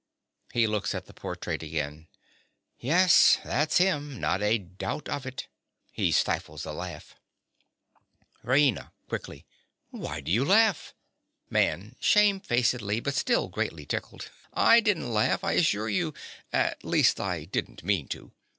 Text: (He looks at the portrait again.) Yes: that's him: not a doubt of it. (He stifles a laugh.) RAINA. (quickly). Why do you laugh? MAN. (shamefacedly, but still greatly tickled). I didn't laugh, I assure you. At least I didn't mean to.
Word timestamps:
(He 0.51 0.65
looks 0.65 0.95
at 0.95 1.05
the 1.05 1.13
portrait 1.13 1.61
again.) 1.61 2.07
Yes: 2.79 3.37
that's 3.45 3.77
him: 3.77 4.19
not 4.19 4.41
a 4.41 4.57
doubt 4.57 5.07
of 5.07 5.27
it. 5.27 5.47
(He 5.91 6.11
stifles 6.11 6.65
a 6.65 6.71
laugh.) 6.71 7.13
RAINA. 8.43 8.93
(quickly). 9.07 9.45
Why 9.91 10.19
do 10.21 10.31
you 10.31 10.43
laugh? 10.43 10.95
MAN. 11.51 11.97
(shamefacedly, 11.99 12.99
but 12.99 13.13
still 13.13 13.47
greatly 13.47 13.85
tickled). 13.85 14.31
I 14.51 14.79
didn't 14.79 15.13
laugh, 15.13 15.43
I 15.43 15.51
assure 15.51 15.87
you. 15.87 16.15
At 16.51 16.83
least 16.83 17.19
I 17.19 17.45
didn't 17.45 17.83
mean 17.83 18.07
to. 18.07 18.31